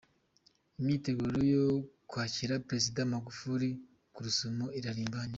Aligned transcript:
Imyiteguro 0.79 1.37
yo 1.53 1.65
kwakira 2.09 2.63
Perezida 2.67 2.99
Magufuli 3.11 3.69
ku 4.13 4.19
Rusumo 4.25 4.65
irarimbanyije. 4.77 5.29